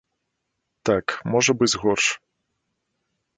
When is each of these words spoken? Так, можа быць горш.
Так, 0.89 1.05
можа 1.35 1.51
быць 1.59 1.71
горш. 1.83 2.05